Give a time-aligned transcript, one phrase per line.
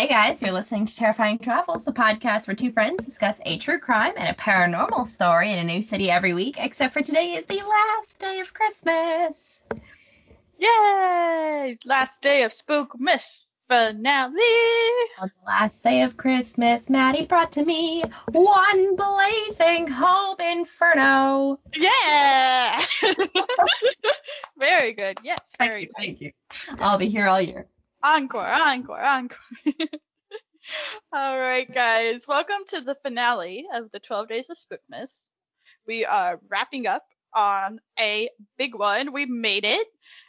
[0.00, 3.78] Hey guys, you're listening to Terrifying Travels, the podcast where two friends discuss a true
[3.78, 7.44] crime and a paranormal story in a new city every week, except for today is
[7.44, 9.66] the last day of Christmas.
[10.56, 11.76] Yay!
[11.84, 14.40] Last day of Spookmas finale.
[15.20, 21.60] On the last day of Christmas, Maddie brought to me one blazing home inferno.
[21.76, 22.82] Yeah!
[24.58, 25.18] very good.
[25.22, 26.32] Yes, very thank you, nice.
[26.48, 26.82] Thank you.
[26.82, 27.66] I'll be here all year.
[28.02, 29.38] Encore, encore, encore.
[31.12, 32.26] all right, guys.
[32.26, 35.26] Welcome to the finale of the 12 Days of Spookmas.
[35.86, 37.02] We are wrapping up
[37.34, 39.12] on a big one.
[39.12, 39.86] We made it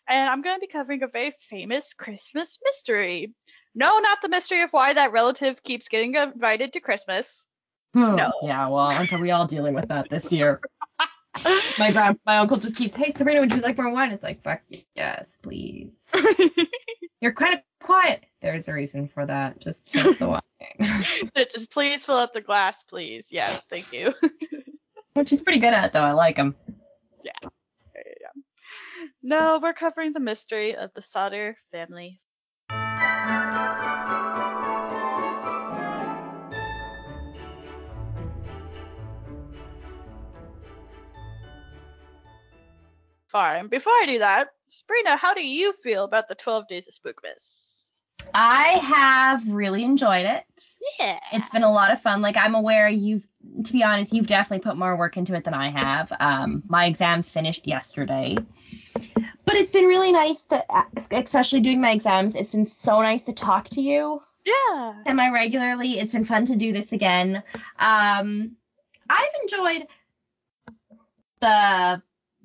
[0.10, 3.34] and I'm going to be covering a very famous Christmas mystery.
[3.74, 7.48] No, not the mystery of why that relative keeps getting invited to Christmas.
[7.94, 8.18] Hmm.
[8.18, 8.32] no.
[8.44, 10.60] Yeah, well, aren't we all dealing with that this year?
[11.78, 14.12] my grand, my uncle just keeps, hey Sabrina, would you like more wine?
[14.12, 14.62] It's like, fuck
[14.96, 16.12] yes, please.
[17.22, 18.24] You're kind of quiet.
[18.42, 19.60] There's a reason for that.
[19.60, 21.06] Just keep the wine.
[21.36, 23.32] just please fill up the glass, please.
[23.32, 24.14] Yes, thank you.
[25.14, 26.02] Which he's pretty good at, though.
[26.02, 26.56] I like him.
[27.24, 27.50] Yeah.
[29.22, 32.20] No, we're covering the mystery of the Sodder family.
[43.32, 43.68] Fine.
[43.68, 47.90] Before I do that, Sabrina, how do you feel about the 12 Days of Spookmas?
[48.34, 50.44] I have really enjoyed it.
[51.00, 51.20] Yeah.
[51.32, 52.22] It's been a lot of fun.
[52.22, 53.26] Like I'm aware you've
[53.64, 56.12] to be honest, you've definitely put more work into it than I have.
[56.20, 58.38] Um, my exams finished yesterday.
[58.94, 60.64] But it's been really nice to,
[61.12, 64.22] especially doing my exams, it's been so nice to talk to you.
[64.46, 64.94] Yeah.
[65.06, 66.00] Semi regularly.
[66.00, 67.44] It's been fun to do this again.
[67.80, 68.56] Um,
[69.10, 69.88] I've enjoyed
[71.40, 72.02] the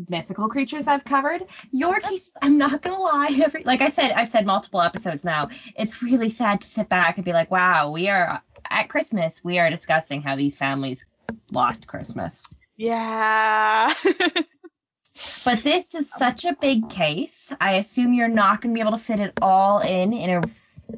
[0.08, 1.44] mythical creatures I've covered.
[1.70, 5.48] Your case, I'm not gonna lie, every like I said, I've said multiple episodes now.
[5.76, 9.42] It's really sad to sit back and be like, wow, we are at Christmas.
[9.42, 11.06] We are discussing how these families
[11.50, 12.46] lost Christmas.
[12.76, 13.92] Yeah.
[15.44, 17.52] but this is such a big case.
[17.60, 20.42] I assume you're not gonna be able to fit it all in in a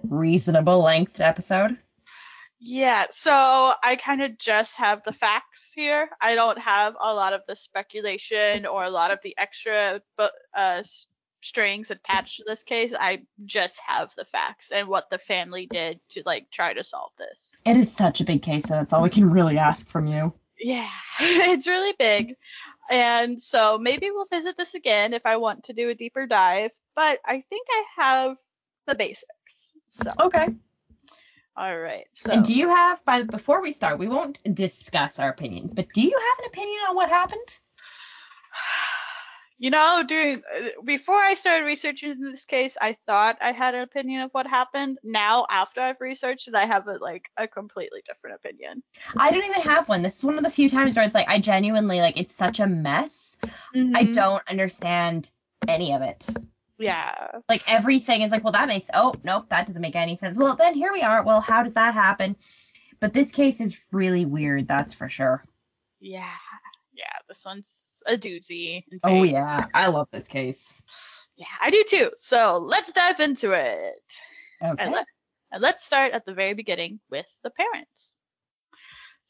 [0.04, 1.78] reasonable length episode.
[2.60, 3.32] Yeah, so
[3.82, 6.10] I kind of just have the facts here.
[6.20, 10.02] I don't have a lot of the speculation or a lot of the extra
[10.54, 10.82] uh,
[11.40, 12.92] strings attached to this case.
[12.98, 17.12] I just have the facts and what the family did to like try to solve
[17.16, 17.52] this.
[17.64, 20.32] It is such a big case, and that's all we can really ask from you.
[20.58, 20.90] Yeah,
[21.20, 22.34] it's really big.
[22.90, 26.72] And so maybe we'll visit this again if I want to do a deeper dive,
[26.96, 28.36] but I think I have
[28.86, 29.76] the basics.
[29.90, 30.48] So Okay.
[31.58, 32.06] All right.
[32.14, 32.30] So.
[32.30, 36.02] And do you have, by before we start, we won't discuss our opinions, but do
[36.02, 37.58] you have an opinion on what happened?
[39.60, 40.40] You know, during
[40.84, 44.98] before I started researching this case, I thought I had an opinion of what happened.
[45.02, 48.84] Now, after I've researched it, I have a, like a completely different opinion.
[49.16, 50.02] I don't even have one.
[50.02, 52.60] This is one of the few times where it's like I genuinely like it's such
[52.60, 53.36] a mess.
[53.74, 53.96] Mm-hmm.
[53.96, 55.28] I don't understand
[55.66, 56.28] any of it.
[56.78, 57.40] Yeah.
[57.48, 60.36] Like everything is like, well, that makes, oh, nope, that doesn't make any sense.
[60.36, 61.24] Well, then here we are.
[61.24, 62.36] Well, how does that happen?
[63.00, 65.44] But this case is really weird, that's for sure.
[66.00, 66.30] Yeah.
[66.94, 68.84] Yeah, this one's a doozy.
[69.04, 69.66] Oh, yeah.
[69.72, 70.72] I love this case.
[71.36, 72.10] Yeah, I do too.
[72.16, 73.94] So let's dive into it.
[74.60, 74.84] Okay.
[74.84, 75.06] And, let,
[75.52, 78.16] and let's start at the very beginning with the parents.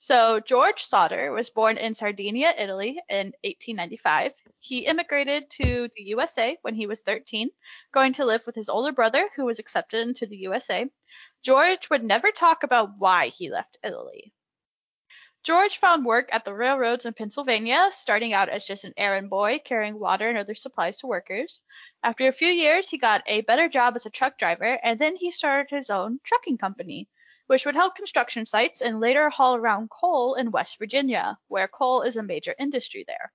[0.00, 4.32] So George Sodder was born in Sardinia, Italy in 1895.
[4.60, 7.50] He immigrated to the USA when he was 13,
[7.90, 10.88] going to live with his older brother who was accepted into the USA.
[11.42, 14.32] George would never talk about why he left Italy.
[15.42, 19.58] George found work at the railroads in Pennsylvania, starting out as just an errand boy
[19.58, 21.64] carrying water and other supplies to workers.
[22.04, 25.16] After a few years, he got a better job as a truck driver, and then
[25.16, 27.08] he started his own trucking company
[27.48, 32.02] which would help construction sites and later haul around coal in West Virginia, where coal
[32.02, 33.32] is a major industry there.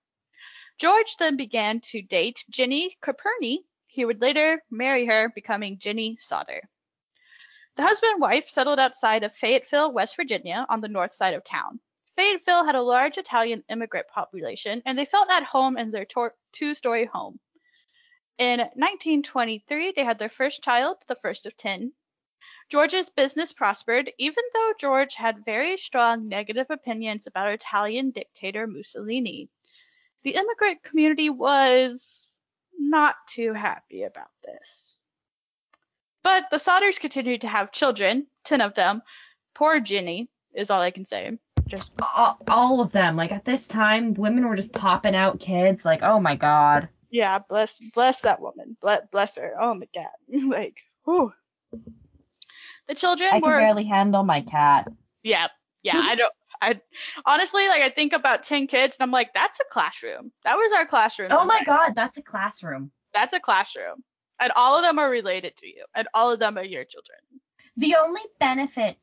[0.78, 3.66] George then began to date Ginny Caperny.
[3.88, 6.62] He would later marry her, becoming Ginny Sodder.
[7.76, 11.44] The husband and wife settled outside of Fayetteville, West Virginia, on the north side of
[11.44, 11.80] town.
[12.16, 16.06] Fayetteville had a large Italian immigrant population, and they felt at home in their
[16.52, 17.40] two story home.
[18.38, 21.94] In 1923, they had their first child, the first of 10,
[22.70, 29.50] George's business prospered, even though George had very strong negative opinions about Italian dictator Mussolini.
[30.24, 32.40] The immigrant community was
[32.78, 34.98] not too happy about this.
[36.24, 39.02] But the Sodders continued to have children, 10 of them.
[39.54, 41.38] Poor Ginny is all I can say.
[41.68, 43.16] Just all, all of them.
[43.16, 45.86] Like at this time, women were just popping out kids.
[45.86, 46.90] Like, oh my god.
[47.10, 48.78] Yeah, bless bless that woman.
[48.82, 49.54] Bless, bless her.
[49.60, 50.08] Oh my god.
[50.50, 51.34] like, whew.
[52.88, 54.92] The children I can barely handle my cat.
[55.24, 55.48] Yeah,
[55.84, 56.02] yeah.
[56.04, 56.34] I don't.
[56.62, 56.80] I
[57.26, 57.82] honestly like.
[57.82, 60.32] I think about ten kids, and I'm like, that's a classroom.
[60.44, 61.30] That was our classroom.
[61.32, 62.92] Oh my god, that's a classroom.
[63.14, 64.04] That's a classroom,
[64.40, 67.18] and all of them are related to you, and all of them are your children.
[67.78, 68.98] The only benefit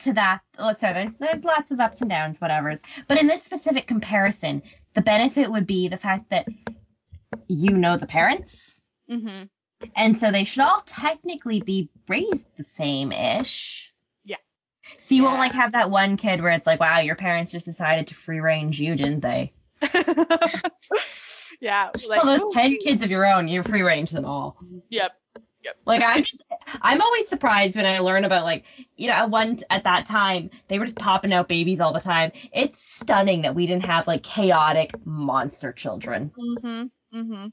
[0.00, 3.42] to that, let's say there's there's lots of ups and downs, whatever's, but in this
[3.42, 4.62] specific comparison,
[4.94, 6.46] the benefit would be the fact that
[7.48, 8.76] you know the parents,
[9.10, 9.44] Mm-hmm.
[9.96, 13.92] And so they should all technically be raised the same-ish.
[14.24, 14.36] Yeah.
[14.96, 17.66] So you won't like have that one kid where it's like, wow, your parents just
[17.66, 19.52] decided to free range you, didn't they?
[21.60, 21.90] yeah.
[22.08, 24.58] Like, well, ooh, those ten kids of your own, you free range them all.
[24.90, 25.12] Yep.
[25.86, 26.42] Like I'm just,
[26.82, 28.64] I'm always surprised when I learn about like,
[28.96, 32.00] you know, at one at that time they were just popping out babies all the
[32.00, 32.32] time.
[32.52, 36.32] It's stunning that we didn't have like chaotic monster children.
[36.36, 36.90] Mhm.
[37.14, 37.52] Mhm.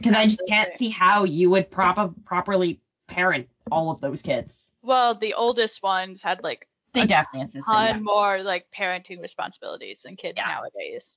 [0.00, 4.72] Because I just can't see how you would proper properly parent all of those kids.
[4.82, 8.00] Well, the oldest ones had like They A definitely ton Yeah.
[8.00, 10.46] more like parenting responsibilities than kids Yeah.
[10.46, 11.16] nowadays.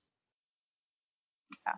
[1.66, 1.76] Yeah.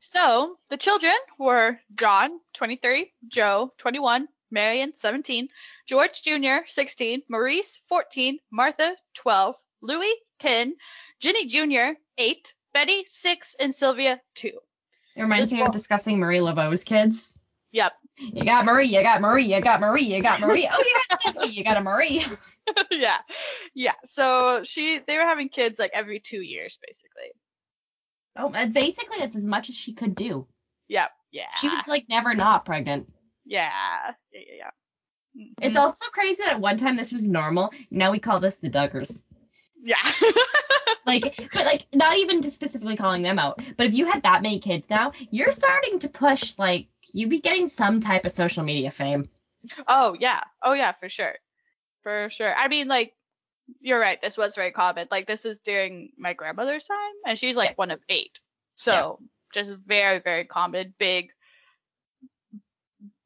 [0.00, 5.48] So the children were John, 23, Joe, 21, Marion, 17,
[5.86, 10.76] George Jr., 16, Maurice, 14, Martha, 12, Louis, 10,
[11.18, 14.52] Ginny Jr., 8, Betty, 6, and Sylvia, 2.
[15.16, 17.34] It reminds me of discussing Marie Laveau's kids.
[17.72, 17.92] Yep.
[18.18, 20.68] You got Marie, you got Marie, you got Marie, you got Marie.
[20.70, 22.24] Oh, you got Stephanie, you got a Marie.
[22.90, 23.18] yeah.
[23.74, 23.94] Yeah.
[24.04, 27.32] So she they were having kids like every 2 years basically.
[28.36, 30.46] Oh, and basically that's as much as she could do.
[30.88, 31.10] Yep.
[31.32, 31.54] Yeah.
[31.56, 33.12] She was like never not pregnant.
[33.44, 33.70] yeah.
[34.32, 34.70] Yeah, yeah, yeah.
[35.60, 35.80] It's Mhm.
[35.80, 37.72] also crazy that at one time this was normal.
[37.90, 39.24] Now we call this the Duggars.
[39.84, 39.96] Yeah.
[41.06, 43.60] Like, but like not even just specifically calling them out.
[43.76, 47.42] But if you had that many kids now, you're starting to push like you'd be
[47.42, 49.28] getting some type of social media fame.
[49.86, 50.40] oh yeah.
[50.62, 51.34] Oh yeah, for sure.
[52.04, 52.54] For sure.
[52.56, 53.12] I mean like
[53.82, 55.06] you're right, this was very common.
[55.10, 57.76] Like this is during my grandmother's time and she's like Yeah.
[57.76, 58.40] one of 8.
[58.76, 59.18] So,
[59.52, 61.32] just very very common big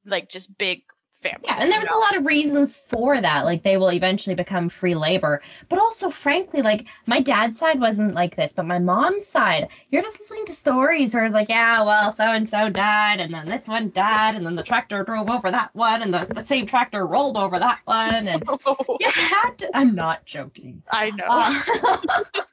[0.04, 0.82] like just big
[1.18, 1.44] families.
[1.44, 3.44] Yeah, and there was a lot of reasons for that.
[3.44, 5.42] Like they will eventually become free labor.
[5.68, 10.02] But also, frankly, like my dad's side wasn't like this, but my mom's side, you're
[10.02, 13.46] just listening to stories where it's like, yeah, well, so and so died, and then
[13.46, 16.66] this one died, and then the tractor drove over that one, and the, the same
[16.66, 18.44] tractor rolled over that one, and
[19.00, 19.70] you had to.
[19.74, 20.82] I'm not joking.
[20.90, 21.24] I know.
[21.24, 21.98] Uh, I
[22.34, 22.44] know.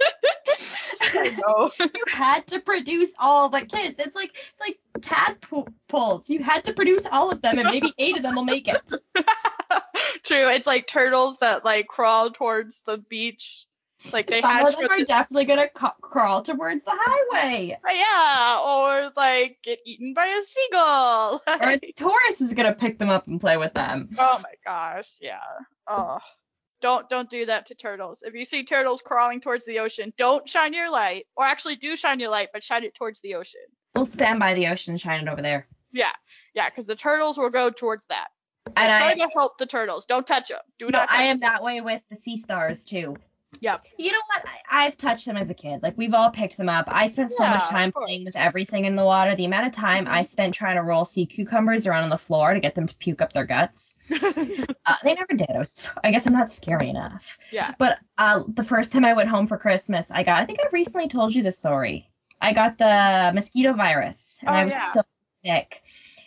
[1.14, 3.96] you had to produce all the kids.
[3.98, 6.28] It's like it's like tadpoles.
[6.28, 8.80] You had to produce all of them, and maybe eight of them will make it.
[10.24, 10.48] True.
[10.48, 13.66] It's like turtles that like crawl towards the beach.
[14.12, 17.92] Like they Some of them are the definitely gonna ca- crawl towards the highway, uh,
[17.92, 21.42] yeah, or like get eaten by a seagull.
[21.46, 24.08] or a tourist is gonna pick them up and play with them.
[24.18, 25.42] oh my gosh, yeah.
[25.86, 26.18] Oh,
[26.80, 28.22] don't don't do that to turtles.
[28.22, 31.96] If you see turtles crawling towards the ocean, don't shine your light, or actually do
[31.96, 33.60] shine your light, but shine it towards the ocean.
[33.94, 35.66] We'll stand by the ocean and shine it over there.
[35.92, 36.12] Yeah,
[36.54, 38.28] yeah, because the turtles will go towards that.
[38.66, 40.06] And try I, to help the turtles.
[40.06, 40.60] Don't touch them.
[40.78, 41.08] Do no, not.
[41.08, 41.40] Touch I am 'em.
[41.40, 43.16] that way with the sea stars too.
[43.60, 43.84] Yep.
[43.98, 44.44] You know what?
[44.72, 45.82] I've touched them as a kid.
[45.82, 46.84] Like we've all picked them up.
[46.88, 49.34] I spent so Yeah, much time playing with everything in the water.
[49.34, 52.54] The amount of time I spent trying to roll sea cucumbers around on the floor
[52.54, 53.96] to get them to puke up their guts.
[54.86, 55.48] Uh, they never did.
[55.50, 57.38] I, was, I guess I'm not scary enough.
[57.52, 57.74] yeah.
[57.78, 60.40] But uh, the first time I went home for Christmas, I got.
[60.40, 62.10] I think I recently told you the story.
[62.40, 64.92] I got the mosquito virus, and Oh, I was yeah.
[64.92, 65.02] so
[65.44, 65.82] sick.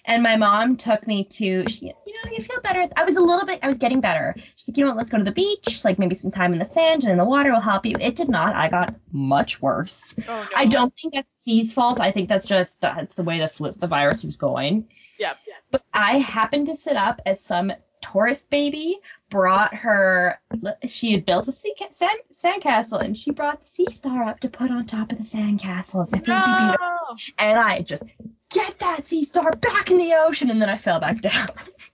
[0.05, 2.87] And my mom took me to, she, you know, you feel better.
[2.97, 4.35] I was a little bit, I was getting better.
[4.57, 5.85] She's like, you know what, let's go to the beach.
[5.85, 7.95] Like maybe some time in the sand and in the water will help you.
[7.99, 8.55] It did not.
[8.55, 10.13] I got much worse.
[10.27, 10.47] Oh no.
[10.55, 12.01] I don't think that's C's fault.
[12.01, 14.87] I think that's just that's the way the flu, the virus was going.
[15.19, 15.37] Yep.
[15.71, 17.71] But I happened to sit up as some
[18.03, 20.39] tourist baby brought her.
[20.87, 24.39] She had built a sea ca- sand sandcastle and she brought the sea star up
[24.41, 26.77] to put on top of the sandcastle as if it would be.
[26.79, 26.97] No.
[27.39, 28.03] And I just
[28.49, 31.47] get that sea star back in the ocean, and then I fell back down.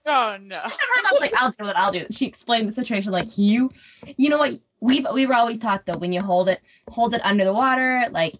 [0.06, 0.56] Oh no.
[0.64, 1.76] And my mom's like, "I'll do it.
[1.76, 3.70] I'll do it." She explained the situation like you,
[4.16, 4.60] you know what?
[4.82, 8.04] We've we were always taught though when you hold it, hold it under the water,
[8.10, 8.34] like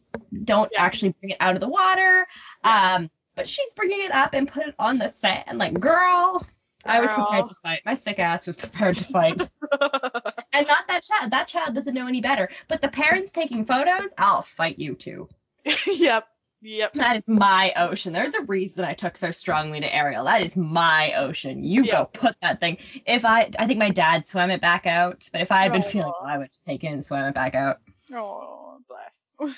[0.45, 0.83] don't Yeah.
[0.83, 2.27] actually bring it out of the water.
[2.65, 5.57] Um, but she's bringing it up and put it on the sand.
[5.59, 6.45] Like, girl,
[6.85, 7.81] I was prepared to fight.
[7.85, 9.41] My sick ass was prepared to fight.
[10.53, 11.31] and not that child.
[11.31, 12.49] That child doesn't know any better.
[12.69, 15.29] But the parents taking photos, I'll fight you too.
[15.87, 16.27] yep.
[16.63, 16.93] Yep.
[16.95, 18.13] That is my ocean.
[18.13, 20.25] There's a reason I took so strongly to Ariel.
[20.25, 21.65] That is my ocean.
[21.65, 21.93] You Yeah.
[21.93, 22.79] go put that thing.
[23.07, 25.83] If I, I think my dad swam it back out, but if I had been
[25.83, 25.87] Aw.
[25.87, 27.81] feeling, I would just take it and swim it back out.
[28.13, 29.55] Oh, bless.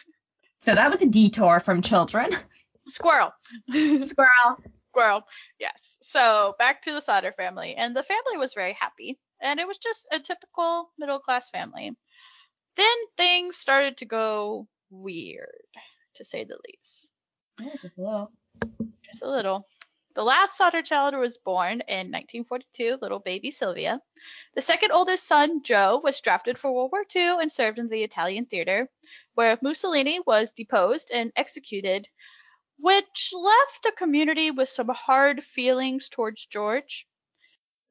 [0.61, 2.31] So that was a detour from children.
[2.89, 3.33] Squirrel.
[3.73, 4.59] Squirrel.
[4.93, 5.23] Squirrel.
[5.59, 5.97] Yes.
[6.03, 9.79] So back to the Sodder family, and the family was very happy, and it was
[9.79, 11.97] just a typical middle class family.
[12.77, 15.49] Then things started to go weird,
[16.17, 17.11] to say the least.
[17.59, 18.33] Yeah, just a little.
[19.03, 19.67] Just a little.
[20.15, 23.99] The last Sodder child was born in 1942, little baby Sylvia.
[24.55, 28.03] The second oldest son, Joe, was drafted for World War II and served in the
[28.03, 28.91] Italian theater,
[29.35, 32.07] where Mussolini was deposed and executed,
[32.79, 37.07] which left the community with some hard feelings towards George.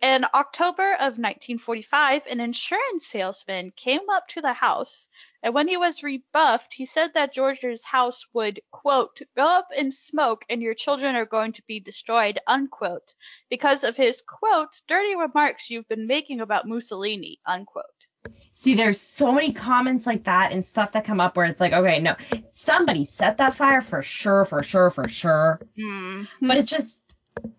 [0.01, 5.07] In October of 1945, an insurance salesman came up to the house,
[5.43, 9.91] and when he was rebuffed, he said that George's house would, quote, go up in
[9.91, 13.13] smoke and your children are going to be destroyed, unquote,
[13.47, 18.07] because of his, quote, dirty remarks you've been making about Mussolini, unquote.
[18.53, 21.73] See, there's so many comments like that and stuff that come up where it's like,
[21.73, 22.15] okay, no,
[22.51, 25.59] somebody set that fire for sure, for sure, for sure.
[25.75, 26.23] Hmm.
[26.39, 27.01] But it's just,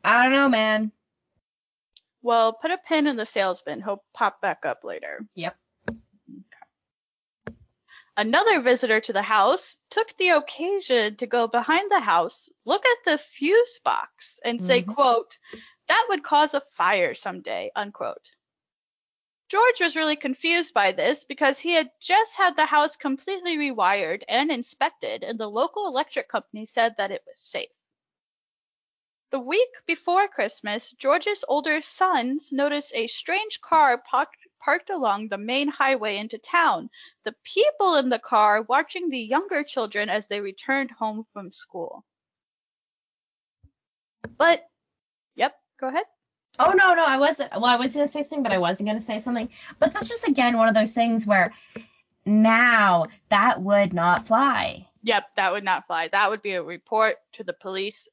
[0.04, 0.92] I don't know, man.
[2.23, 3.83] Well, put a pin in the salesman.
[3.83, 5.26] He'll pop back up later.
[5.35, 5.57] Yep.
[8.16, 13.11] Another visitor to the house took the occasion to go behind the house, look at
[13.11, 14.95] the fuse box, and say, Mhm.
[14.95, 15.38] quote,
[15.88, 18.31] that would cause a fire someday, unquote.
[19.52, 24.23] George was really confused by this because he had just had the house completely rewired
[24.26, 27.68] and inspected, and the local electric company said that it was safe.
[29.30, 34.02] The week before Christmas, George's older sons noticed a strange car
[34.59, 36.88] parked along the main highway into town,
[37.25, 42.06] the people in the car watching the younger children as they returned home from school.
[44.38, 44.66] But,
[45.35, 46.06] yep, go ahead.
[46.59, 47.52] Oh no, no, I wasn't.
[47.52, 49.49] Well, I was gonna say something, but I wasn't gonna say something.
[49.78, 51.52] But that's just again one of those things where
[52.26, 56.09] now that would not fly, Yep, that would not fly.
[56.09, 58.09] That would be a report to the police.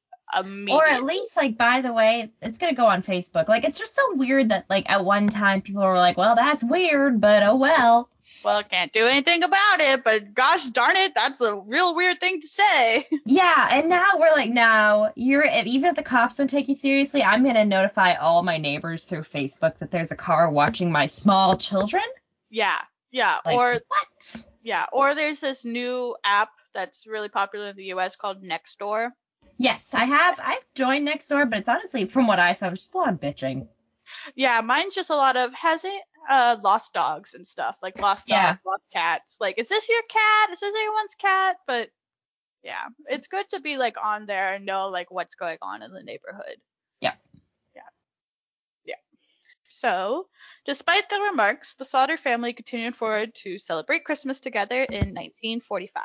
[0.70, 3.48] Or at least like by the way, it's gonna go on Facebook.
[3.48, 6.62] Like it's just so weird that like at one time people were like, well, that's
[6.62, 8.08] weird, but oh well.
[8.44, 12.40] well, can't do anything about it, but gosh darn it, that's a real weird thing
[12.40, 13.06] to say.
[13.26, 17.22] Yeah, and now we're like, no, you're even if the cops don't take you seriously,
[17.22, 21.56] I'm gonna notify all my neighbors through Facebook that there's a car watching my small
[21.56, 22.02] children.
[22.50, 22.78] yeah,
[23.10, 24.44] yeah, Like, or what?
[24.62, 29.10] yeah, or there's this new app that's really popular in the US called Nextdoor.
[29.60, 30.40] Yes, I have.
[30.42, 33.12] I've joined Nextdoor, but it's honestly, from what I saw, it was just a lot
[33.12, 33.68] of bitching.
[34.34, 38.26] Yeah, mine's just a lot of has it uh lost dogs and stuff, like lost
[38.26, 38.46] Yeah.
[38.46, 39.36] dogs, lost cats.
[39.38, 40.50] Like, is this your cat?
[40.50, 41.56] Is this anyone's cat?
[41.66, 41.90] But
[42.62, 45.92] yeah, it's good to be like on there and know like what's going on in
[45.92, 46.56] the neighborhood.
[47.02, 47.16] Yeah.
[47.76, 47.82] Yeah.
[48.86, 48.94] Yeah.
[49.68, 50.28] So,
[50.64, 56.02] despite the remarks, the Sodder family continued forward to celebrate Christmas together in 1945.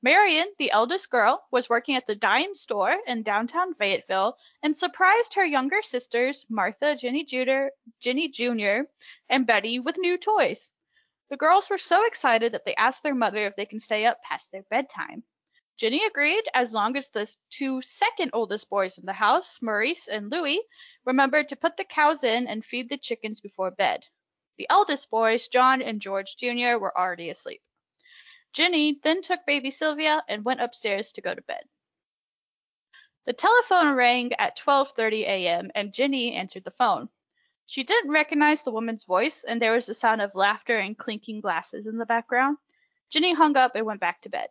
[0.00, 5.34] Marion, the eldest girl, was working at the dime store in downtown Fayetteville and surprised
[5.34, 7.66] her younger sisters, Martha, Ginny Jr.,
[7.98, 8.82] Ginny Jr.,
[9.28, 10.70] and Betty, with new toys.
[11.30, 14.22] The girls were so excited that they asked their mother if they can stay up
[14.22, 15.24] past their bedtime.
[15.76, 20.30] Ginny agreed as long as the two second oldest boys in the house, Maurice and
[20.30, 20.60] Louis,
[21.04, 24.06] remembered to put the cows in and feed the chickens before bed.
[24.58, 27.62] The eldest boys, John and George Jr., were already asleep.
[28.52, 31.62] Ginny then took baby Sylvia and went upstairs to go to bed.
[33.24, 35.70] The telephone rang at 12:30 a.m.
[35.74, 37.10] and Ginny answered the phone.
[37.66, 41.42] She didn't recognize the woman's voice and there was the sound of laughter and clinking
[41.42, 42.56] glasses in the background.
[43.10, 44.48] Ginny hung up and went back to bed.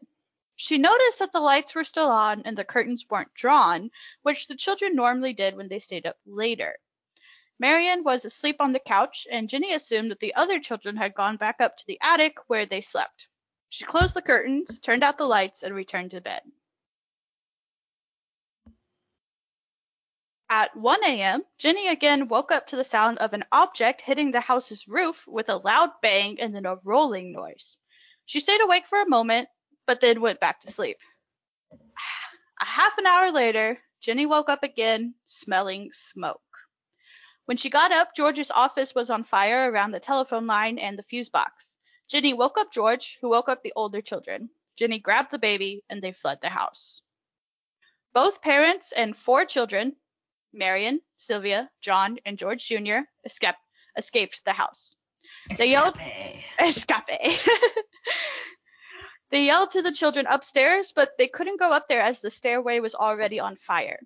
[0.56, 4.56] She noticed that the lights were still on and the curtains weren't drawn, which the
[4.56, 6.80] children normally did when they stayed up later.
[7.60, 11.38] Marion was asleep on the couch, and Ginny assumed that the other children had gone
[11.38, 13.28] back up to the attic where they slept.
[13.70, 16.42] She closed the curtains, turned out the lights, and returned to bed.
[20.50, 24.40] At 1 a.m., Ginny again woke up to the sound of an object hitting the
[24.40, 27.76] house's roof with a loud bang and then a rolling noise.
[28.26, 29.50] She stayed awake for a moment,
[29.86, 31.00] but then went back to sleep.
[32.62, 36.42] A half an hour later, Ginny woke up again, smelling smoke.
[37.44, 41.04] When she got up, George's office was on fire around the telephone line and the
[41.04, 41.78] fuse box.
[42.08, 44.50] Ginny woke up George, who woke up the older children.
[44.78, 47.02] Ginny grabbed the baby and they fled the house.
[48.14, 49.96] Both parents and four children,
[50.54, 53.60] Marion, Sylvia, John, and George Jr., escaped,
[53.98, 54.96] escaped the house.
[55.58, 55.98] They yelled-
[56.60, 57.10] Escape.
[57.10, 57.42] Escape.
[59.32, 62.80] they yelled to the children upstairs, but they couldn't go up there as the stairway
[62.80, 64.00] was already on fire.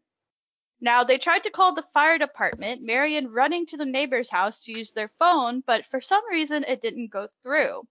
[0.84, 4.78] Now, they tried to call the fire department, Marion running to the neighbor's house to
[4.78, 7.88] use their phone, but for some reason it didn't go through.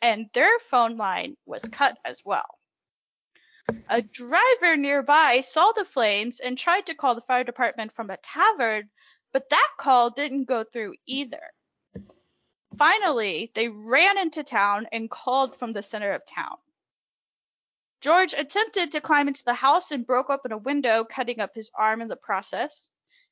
[0.00, 2.58] And their phone line was cut as well.
[3.90, 8.16] A driver nearby saw the flames and tried to call the fire department from a
[8.16, 8.88] tavern,
[9.32, 11.52] but that call didn't go through either.
[12.78, 16.56] Finally, they ran into town and called from the center of town.
[18.00, 21.70] George attempted to climb into the house and broke open a window, cutting up his
[21.74, 22.88] arm in the process.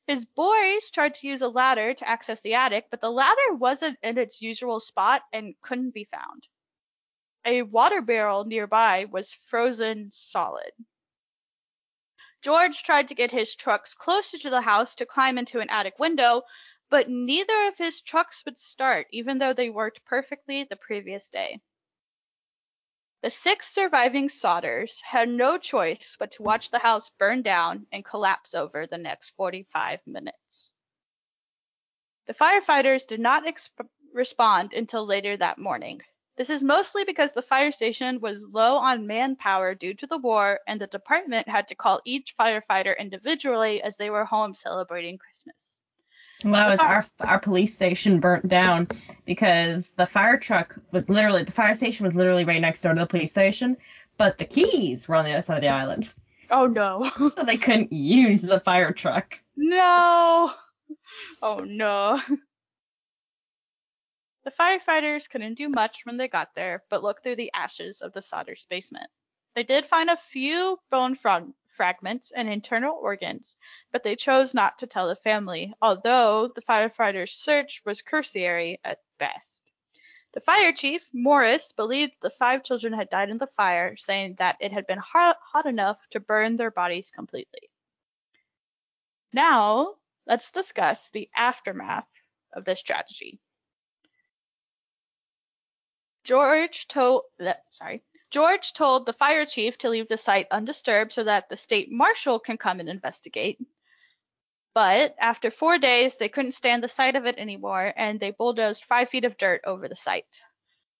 [0.06, 3.98] His boys tried to use a ladder to access the attic, but the ladder wasn't
[4.02, 6.46] in its usual spot and couldn't be found.
[7.44, 10.72] A water barrel nearby was frozen solid.
[12.42, 15.98] George tried to get his trucks closer to the house to climb into an attic
[15.98, 16.42] window,
[16.90, 21.60] but neither of his trucks would start, even though they worked perfectly the previous day.
[23.24, 28.04] The six surviving Sodders had no choice but to watch the house burn down and
[28.04, 30.72] collapse over the next 45 minutes.
[32.26, 36.02] The firefighters did not exp- respond until later that morning.
[36.36, 40.60] This is mostly because the fire station was low on manpower due to the war,
[40.66, 45.80] and the department had to call each firefighter individually as they were home celebrating Christmas.
[46.52, 48.88] Well, was our our police station burnt down
[49.24, 53.00] because the fire truck was literally the fire station was literally right next door to
[53.00, 53.76] the police station,
[54.18, 56.12] but the keys were on the other side of the island,
[56.50, 57.10] Oh no.
[57.34, 59.38] so they couldn't use the fire truck.
[59.56, 60.52] No.
[61.42, 62.20] Oh no.
[64.44, 68.12] The firefighters couldn't do much when they got there, but looked through the ashes of
[68.12, 69.08] the Sodders basement.
[69.54, 73.56] They did find a few bone frog- fragments and internal organs,
[73.92, 79.02] but they chose not to tell the family, although the firefighters' search was cursory at
[79.18, 79.72] best.
[80.32, 84.56] The fire chief, Morris, believed the five children had died in the fire, saying that
[84.60, 87.70] it had been hot, hot enough to burn their bodies completely.
[89.32, 89.94] Now,
[90.26, 92.08] let's discuss the aftermath
[92.52, 93.40] of this tragedy.
[96.24, 97.24] George told
[97.70, 98.02] sorry.
[98.34, 102.40] George told the fire chief to leave the site undisturbed so that the state marshal
[102.40, 103.60] can come and investigate.
[104.74, 108.86] But after four days, they couldn't stand the sight of it anymore, and they bulldozed
[108.86, 110.42] five feet of dirt over the site.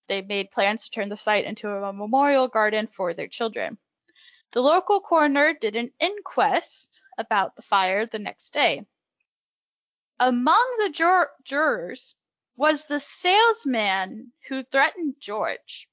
[0.07, 3.79] They made plans to turn the site into a memorial garden for their children.
[4.53, 8.87] The local coroner did an inquest about the fire the next day.
[10.21, 12.15] Among the jur- jurors
[12.55, 15.89] was the salesman who threatened George.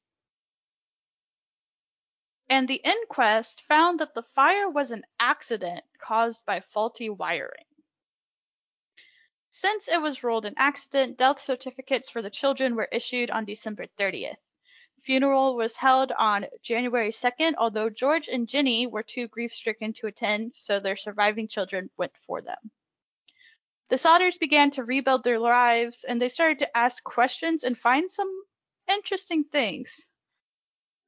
[2.52, 7.64] And the inquest found that the fire was an accident caused by faulty wiring.
[9.52, 13.86] Since it was ruled an accident, death certificates for the children were issued on December
[13.98, 14.36] 30th.
[14.98, 19.94] The funeral was held on January 2nd, although George and Jenny were too grief stricken
[19.94, 22.70] to attend, so their surviving children went for them.
[23.88, 28.12] The Sodders began to rebuild their lives and they started to ask questions and find
[28.12, 28.44] some
[28.90, 30.06] interesting things.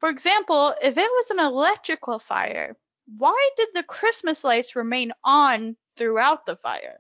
[0.04, 2.76] For example, if it was an electrical fire,
[3.18, 7.00] why did the Christmas lights remain on throughout the fire?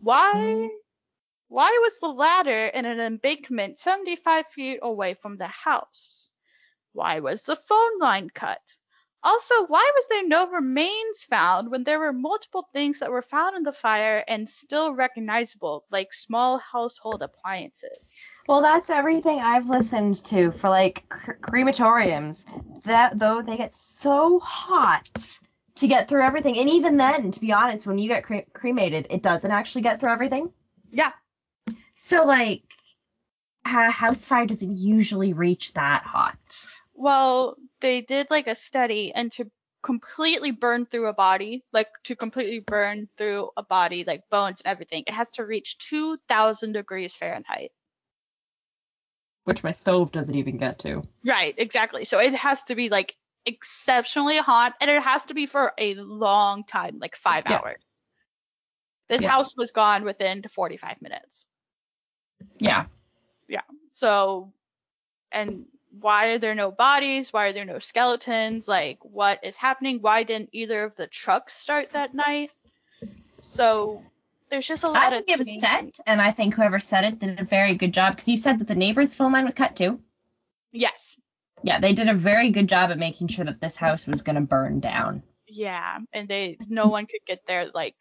[0.00, 0.68] Why mm.
[1.46, 6.30] why was the ladder in an embankment 75 feet away from the house?
[6.94, 8.74] Why was the phone line cut?
[9.22, 13.56] Also, why was there no remains found when there were multiple things that were found
[13.56, 18.16] in the fire and still recognizable, like small household appliances?
[18.46, 22.44] Well, that's everything I've listened to for like cr- crematoriums.
[22.82, 25.08] That though they get so hot
[25.76, 29.06] to get through everything, and even then, to be honest, when you get cre- cremated,
[29.10, 30.50] it doesn't actually get through everything.
[30.92, 31.12] Yeah.
[31.94, 32.62] So like,
[33.64, 36.66] a house fire doesn't usually reach that hot.
[36.92, 39.50] Well, they did like a study and to
[39.82, 44.70] completely burn through a body, like to completely burn through a body, like bones and
[44.70, 47.72] everything, it has to reach 2000 degrees Fahrenheit.
[49.44, 51.02] Which my stove doesn't even get to.
[51.24, 52.04] Right, exactly.
[52.04, 53.14] So it has to be like
[53.46, 57.58] exceptionally hot and it has to be for a long time, like five Yeah.
[57.58, 57.82] hours.
[59.08, 59.30] This Yeah.
[59.30, 61.44] house was gone within 45 minutes.
[62.58, 62.86] Yeah.
[63.48, 63.60] Yeah.
[63.92, 64.52] So,
[65.30, 65.66] and
[66.00, 67.32] why are there no bodies?
[67.32, 68.66] Why are there no skeletons?
[68.66, 70.00] Like, what is happening?
[70.00, 72.50] Why didn't either of the trucks start that night?
[73.40, 74.02] So,
[74.50, 75.24] there's just a lot I of.
[75.24, 77.92] think it was things- set, and I think whoever said it did a very good
[77.92, 80.00] job because you said that the neighbor's phone line was cut too.
[80.72, 81.16] Yes.
[81.62, 84.40] Yeah, they did a very good job at making sure that this house was gonna
[84.42, 85.22] burn down.
[85.46, 87.94] Yeah, and they no one could get there like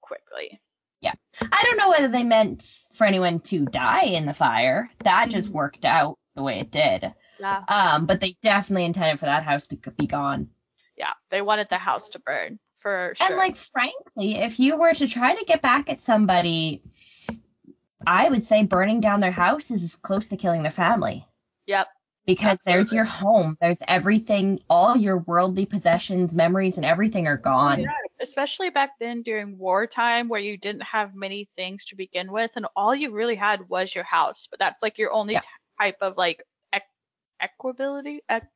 [0.00, 0.60] quickly.
[1.00, 1.14] Yeah.
[1.40, 4.90] I don't know whether they meant for anyone to die in the fire.
[5.04, 5.52] That just Mhm.
[5.52, 7.14] worked out the way it did.
[7.38, 7.64] Yeah.
[7.68, 10.50] Um, but they definitely intended for that house to be gone.
[10.96, 13.26] Yeah, they wanted the house to burn for sure.
[13.26, 16.82] And like frankly, if you were to try to get back at somebody,
[18.06, 21.26] I would say burning down their house is as close to killing their family
[21.66, 21.88] yep.
[22.26, 23.58] because there's your home.
[23.60, 27.80] There's everything, all your worldly possessions, memories, and everything are gone.
[27.80, 32.52] Yeah, especially back then during wartime where you didn't have many things to begin with
[32.56, 34.48] and all you really had was your house.
[34.50, 35.42] But that's like your only Yeah.
[35.78, 36.42] type of like
[36.74, 36.80] equ-
[37.42, 38.48] equability, equ-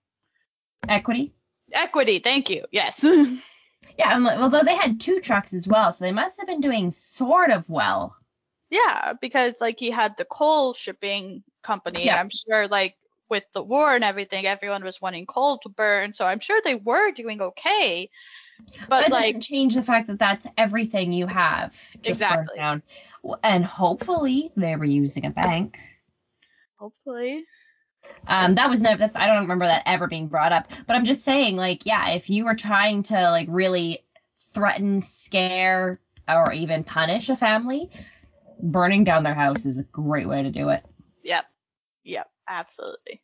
[0.88, 1.34] Equity.
[1.72, 2.18] equity.
[2.18, 2.64] Thank you.
[2.72, 3.04] Yes.
[3.98, 6.61] Yeah, and like, although they had two trucks as well, so they must have been
[6.61, 8.16] doing sort of well.
[8.70, 12.96] yeah, because like he had the coal shipping company and I'm sure like
[13.30, 16.74] with the war and everything everyone was wanting coal to burn, so I'm sure they
[16.74, 18.11] were doing okay.
[18.88, 21.76] But But it like doesn't change the fact that that's everything you have.
[22.04, 22.57] Exactly.
[22.57, 22.83] Down.
[23.42, 25.78] And hopefully they were using a bank.
[26.76, 27.44] hopefully
[28.26, 28.98] Um, that was never.
[28.98, 30.68] That's I don't remember that ever being brought up.
[30.86, 34.04] But I'm just saying, like, yeah, if you were trying to like really
[34.52, 37.90] threaten, scare, or even punish a family,
[38.60, 40.84] burning down their house is a great way to do it.
[41.22, 41.44] Yep.
[42.04, 42.30] Yep.
[42.48, 43.20] Absolutely.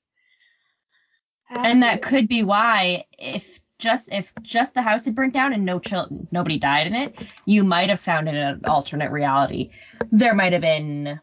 [1.50, 5.64] And that could be why, if just if just the house had burnt down and
[5.64, 9.70] no children, nobody died in it, you might have found in an alternate reality.
[10.12, 11.18] There might have been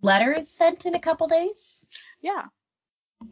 [0.00, 1.84] letters sent in a couple days.
[2.22, 2.44] Yeah.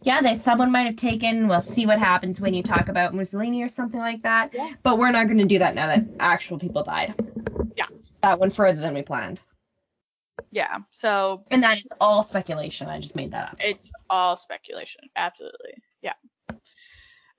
[0.03, 1.49] Yeah, they someone might have taken.
[1.49, 4.51] We'll see what happens when you talk about Mussolini or something like that.
[4.55, 4.73] Yeah.
[4.83, 7.15] But we're not going to do that now that actual people died.
[7.77, 7.87] Yeah.
[8.23, 9.41] That went further than we planned,
[10.51, 10.79] Yeah.
[10.91, 12.89] So and that is all speculation.
[12.89, 13.57] I just made that up.
[13.61, 15.03] it's all speculation.
[15.17, 15.75] Absolutely.
[16.03, 16.15] Yeah.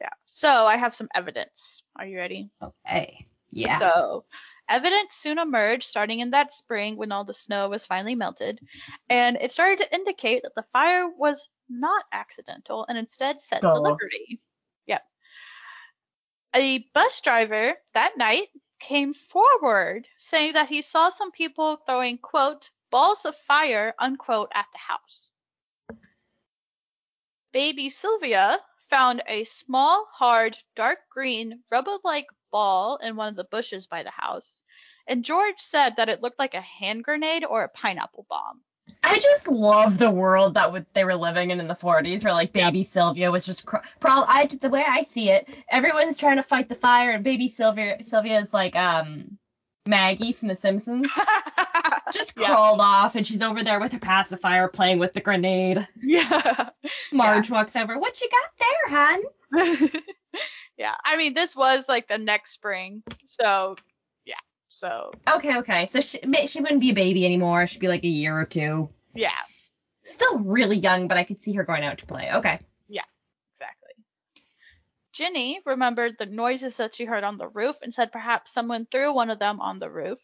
[0.02, 0.10] Yeah.
[0.26, 1.84] So I have some evidence.
[1.96, 2.50] Are you ready?
[2.62, 3.26] Okay.
[3.52, 3.80] Yeah.
[3.80, 4.26] So,
[4.70, 8.60] evidence soon emerged starting in that spring when all the snow was finally melted,
[9.10, 13.72] and it started to indicate that the fire was not accidental and instead set Duh.
[13.72, 13.76] Oh.
[13.76, 14.40] deliberately.
[14.88, 15.04] Yep.
[16.56, 18.48] A bus driver that night
[18.80, 24.66] came forward saying that he saw some people throwing, quote, balls of fire, unquote, at
[24.72, 25.32] the house.
[27.52, 33.44] Baby Sylvia found a small, hard, dark green, rubber like ball in one of the
[33.46, 34.64] bushes by the house,
[35.08, 38.62] and George said that it looked like a hand grenade or a pineapple bomb.
[39.04, 42.54] I just love the world that they were living in in the 40s, where like
[42.54, 46.44] baby Sylvia was just cr- pro- I the way I see it, everyone's trying to
[46.44, 49.38] fight the fire, and baby Sylvia Sylvia is like um
[49.86, 51.10] Maggie from The Simpsons,
[52.14, 52.48] just Yeah.
[52.48, 55.88] crawled off, and she's over there with her pacifier playing with the grenade.
[56.02, 56.70] yeah.
[57.12, 59.92] Marge walks over, what you got there, hon?
[60.78, 60.96] yeah.
[61.04, 63.76] I mean, this was like the next spring, so
[64.26, 64.36] yeah.
[64.70, 67.66] So Okay, okay, so she she wouldn't be a baby anymore.
[67.68, 68.90] She'd be like a year or two.
[69.16, 69.32] yeah,
[70.04, 72.30] Still really young, but I could see her going out to play.
[72.34, 72.60] Okay.
[72.88, 73.04] Yeah,
[73.54, 73.92] exactly.
[75.12, 79.12] Ginny remembered the noises that she heard on the roof and said perhaps someone threw
[79.14, 80.20] one of them on the roof.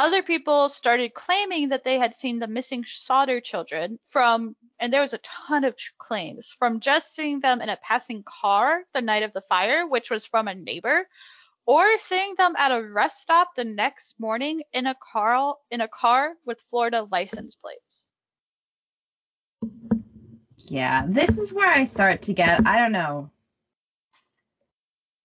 [0.00, 5.02] Other people started claiming that they had seen the missing Sodder children from, and there
[5.02, 9.24] was a ton of claims, from just seeing them in a passing car the night
[9.24, 11.06] of the fire, which was from a neighbor,
[11.66, 15.88] or seeing them at a rest stop the next morning in a car in a
[15.88, 18.10] car with Florida license plates.
[20.56, 23.28] Yeah, this is where I start to get, I don't know.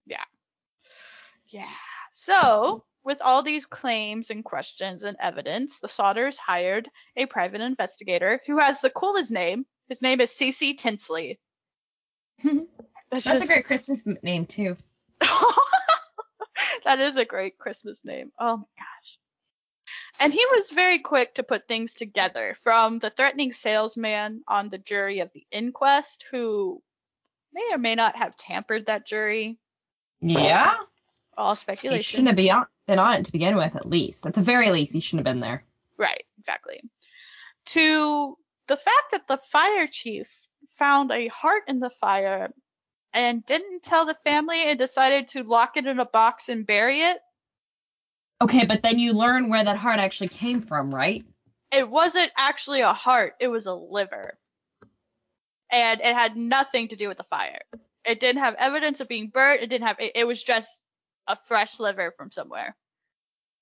[0.05, 0.25] Yeah.
[1.47, 1.71] Yeah.
[2.11, 8.41] So, with all these claims and questions and evidence, the Sodders hired a private investigator
[8.47, 9.65] who has the coolest name.
[9.87, 11.39] His name is CC Tinsley.
[12.43, 12.65] That's,
[13.11, 14.75] That's just a great Christmas name too.
[16.83, 18.31] that is a great Christmas name.
[18.39, 19.19] Oh my gosh.
[20.19, 24.79] And he was very quick to put things together from the threatening salesman on the
[24.79, 26.81] jury of the inquest who
[27.53, 29.59] may or may not have tampered that jury.
[30.21, 30.75] Yeah.
[31.37, 32.03] All He speculation.
[32.03, 34.25] shouldn't have been on, been on it to begin with, at least.
[34.25, 35.63] At the very least, he shouldn't have been there.
[35.97, 36.81] Right, exactly.
[37.67, 40.27] To the fact that the fire chief
[40.71, 42.49] found a heart in the fire
[43.13, 47.01] and didn't tell the family and decided to lock it in a box and bury
[47.01, 47.17] it,
[48.41, 51.23] Okay, but then you learn where that heart actually came from, right?
[51.71, 54.37] it wasn't actually a heart, it was a liver.
[55.71, 57.59] And it had nothing to do with the fire.
[58.05, 60.81] It didn't have evidence of being burnt, it didn't have it, it was just
[61.27, 62.75] a fresh liver from somewhere.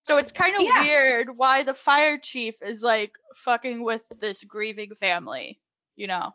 [0.05, 0.81] So it's kind of Yeah.
[0.81, 5.59] weird why the fire chief is like fucking with this grieving family,
[5.95, 6.33] you know.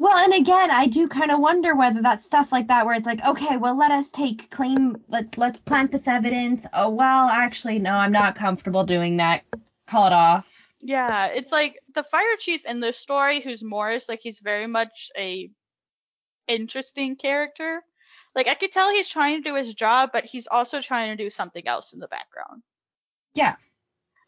[0.00, 3.06] Well, and again, I do kind of wonder whether that's stuff like that where it's
[3.06, 6.66] like, okay, well, let us take claim, let let's plant this evidence.
[6.72, 9.42] Oh, well, actually, no, I'm not comfortable doing that.
[9.88, 10.72] Call it off.
[10.80, 15.10] Yeah, it's like the fire chief in the story, who's Morris, like he's very much
[15.18, 15.50] a
[16.46, 17.82] interesting character.
[18.34, 21.22] Like I could tell he's trying to do his job, but he's also trying to
[21.22, 22.62] do something else in the background.
[23.34, 23.56] Yeah.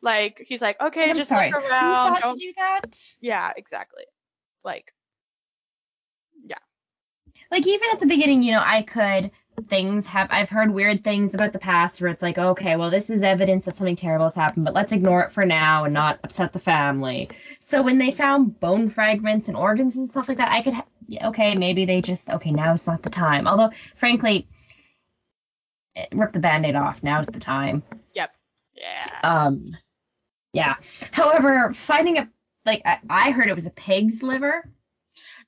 [0.03, 1.51] Like he's like, okay, I'm just sorry.
[1.53, 2.15] look Who around.
[2.17, 2.99] to don't- do that?
[3.21, 4.05] Yeah, exactly.
[4.65, 4.93] Like
[6.45, 6.57] yeah.
[7.51, 9.31] like even at the beginning, you know, I could
[9.69, 13.11] things have I've heard weird things about the past where it's like, okay, well this
[13.11, 16.19] is evidence that something terrible has happened, but let's ignore it for now and not
[16.25, 17.29] upset the family.
[17.61, 20.75] So when they found bone fragments and organs and stuff like that, I could
[21.23, 23.46] okay, maybe they just okay, now it's not the time.
[23.46, 24.49] Although frankly,
[26.12, 27.83] rip the band-aid off, now's the time.
[28.14, 28.31] Yep.
[28.75, 29.07] Yeah.
[29.23, 29.77] Um
[30.53, 30.77] yeah.
[31.12, 32.29] However, finding a
[32.66, 34.64] like I, I heard it was a pig's liver.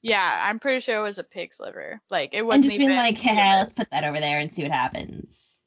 [0.02, 2.00] Yeah, I'm pretty sure it was a pig's liver.
[2.10, 4.52] Like it wasn't And just being even like, hey, let's put that over there and
[4.52, 5.60] see what happens.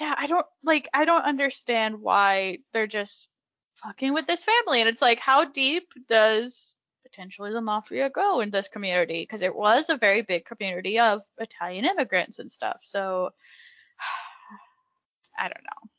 [0.00, 3.28] yeah, I don't like I don't understand why they're just
[3.76, 4.80] fucking with this family.
[4.80, 6.74] And it's like, how deep does
[7.12, 9.22] potentially the mafia go in this community?
[9.22, 12.78] Because it was a very big community of Italian immigrants and stuff.
[12.82, 13.30] So
[15.38, 15.90] I don't know.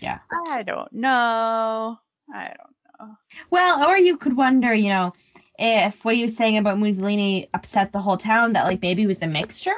[0.00, 0.18] Yeah.
[0.48, 1.98] I don't know.
[2.32, 3.16] I don't know.
[3.50, 5.12] Well, or you could wonder, you know,
[5.58, 9.08] if what he was saying about Mussolini upset the whole town, that like maybe it
[9.08, 9.76] was a mixture.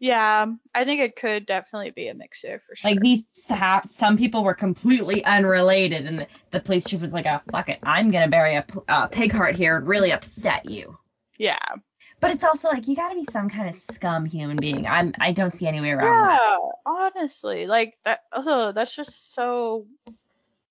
[0.00, 2.90] Yeah, I think it could definitely be a mixture for sure.
[2.90, 7.26] Like these ha- some people were completely unrelated, and the, the police chief was like,
[7.26, 10.96] "Oh fuck it, I'm gonna bury a, pig heart here and really upset you."
[11.38, 11.58] yeah.
[12.20, 14.86] But it's also like you gotta be some kind of scum human being.
[14.86, 18.20] I'm I don't see any way around Yeah, honestly, like that.
[18.32, 19.86] Oh, that's just so.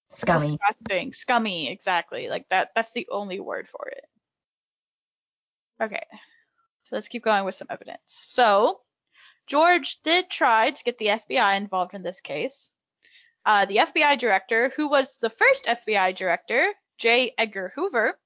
[0.09, 0.57] Scummy.
[0.57, 1.69] disgusting, scummy.
[1.69, 2.71] Exactly, like that.
[2.75, 4.05] That's the only word for it.
[5.81, 6.05] Okay,
[6.83, 7.99] so let's keep going with some evidence.
[8.07, 8.79] So,
[9.47, 12.71] George did try to get the FBI involved in this case.
[13.45, 17.33] Uh, the FBI director, who was the first FBI director, J.
[17.38, 18.19] Edgar Hoover,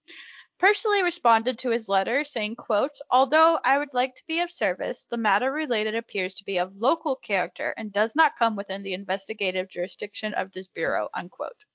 [0.58, 5.06] personally responded to his letter saying, quote, although I would like to be of service,
[5.12, 8.94] the matter related appears to be of local character and does not come within the
[8.94, 11.66] investigative jurisdiction of this bureau, unquote.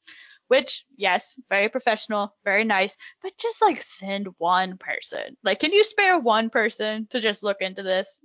[0.48, 5.36] Which, yes, very professional, very nice, but just like send one person.
[5.42, 8.20] Like, can you spare one person to just look into this?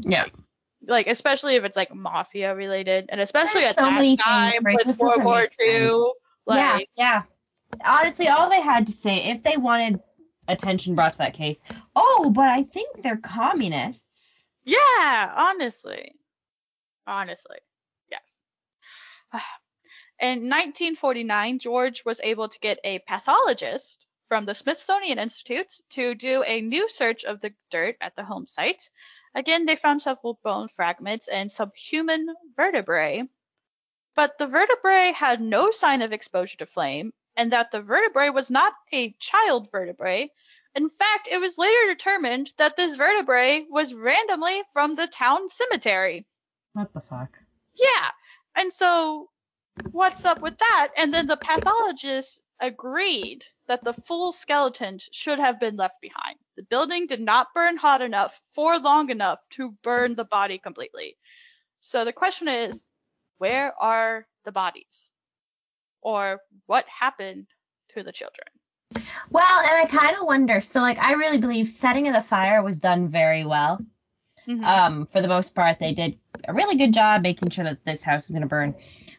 [0.00, 0.26] Yeah.
[0.86, 4.22] Like, especially if it's like mafia related, and especially There's at so that many things,
[4.22, 4.76] time right?
[4.76, 5.90] with This World War make sense.
[5.90, 6.12] II.
[6.48, 7.22] yeah, yeah.
[7.84, 10.00] Honestly, all they had to say, if they wanted
[10.46, 11.60] attention brought to that case,
[11.94, 14.46] oh, but I think they're communists.
[14.64, 16.12] Yeah, honestly.
[17.06, 17.58] Honestly.
[18.10, 18.42] Yes.
[20.20, 26.42] In 1949, George was able to get a pathologist from the Smithsonian Institute to do
[26.46, 28.90] a new search of the dirt at the home site.
[29.34, 33.22] Again, they found several bone fragments and some human vertebrae.
[34.14, 38.50] But the vertebrae had no sign of exposure to flame, and that the vertebrae was
[38.50, 40.30] not a child vertebrae,
[40.74, 46.26] in fact, it was later determined that this vertebrae was randomly from the town cemetery.
[46.72, 47.36] What the fuck?
[47.74, 48.10] Yeah.
[48.54, 49.30] And so,
[49.90, 50.92] what's up with that?
[50.96, 56.36] And then the pathologist agreed that the full skeleton should have been left behind.
[56.56, 61.16] The building did not burn hot enough for long enough to burn the body completely.
[61.80, 62.84] So the question is,
[63.38, 65.12] where are the bodies?
[66.00, 67.46] Or what happened
[67.94, 68.46] to the children?
[69.30, 70.60] Well, and I kind of wonder.
[70.60, 73.78] So, like, I really believe setting of the fire was done very well.
[74.46, 74.64] Mhm.
[74.64, 78.02] Um, for the most part, they did a really good job making sure that this
[78.02, 78.74] house was going to burn.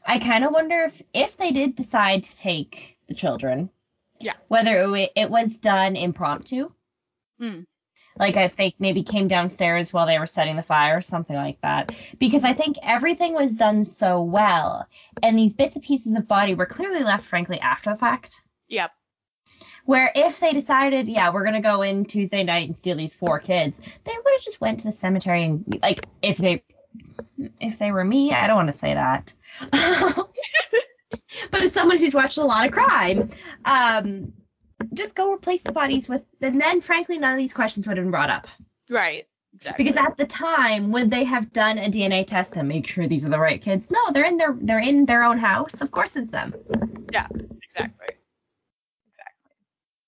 [0.05, 3.69] I kind of wonder if if they did decide to take the children,
[4.19, 4.33] Yeah.
[4.47, 6.71] whether it, it was done impromptu,
[7.41, 7.65] Mm.
[8.17, 11.59] like I think maybe came downstairs while they were setting the fire or something like
[11.61, 11.91] that.
[12.17, 14.87] Because I think everything was done so well,
[15.23, 18.41] and these bits and pieces of body were clearly left, frankly, after the fact.
[18.67, 18.91] Yep.
[19.85, 23.39] Where if they decided, yeah, we're gonna go in Tuesday night and steal these four
[23.39, 26.63] kids, they would have just went to the cemetery and like if they
[27.59, 29.33] if they were me, I don't want to say that.
[31.59, 33.29] but as someone who's watched a lot of crime,
[33.65, 34.31] um,
[34.93, 38.05] just go replace the bodies with, and then frankly, none of these questions would have
[38.05, 38.47] been brought up.
[38.89, 39.27] Right.
[39.53, 39.83] Exactly.
[39.83, 43.25] Because at the time, would they have done a DNA test to make sure these
[43.25, 43.91] are the right kids?
[43.91, 45.81] No, they're in their they're in their own house.
[45.81, 46.53] Of course, it's them.
[47.11, 47.27] Yeah,
[47.61, 48.15] exactly.
[49.09, 49.55] Exactly.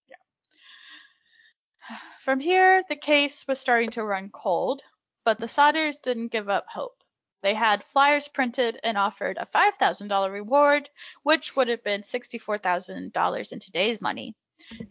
[0.10, 1.98] Yeah.
[2.20, 4.84] From here, the case was starting to run cold,
[5.26, 7.01] but the Sodders didn't give up hope.
[7.42, 10.90] They had flyers printed and offered a $5,000 reward,
[11.24, 14.36] which would have been $64,000 in today's money.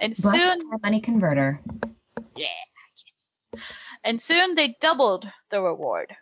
[0.00, 1.60] And Black soon, money converter.
[2.36, 2.46] yeah,
[3.54, 3.62] yes.
[4.02, 6.16] And soon they doubled the reward.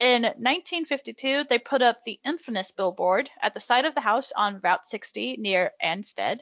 [0.00, 4.60] In 1952, they put up the infamous billboard at the side of the house on
[4.62, 6.40] Route 60 near Ansted.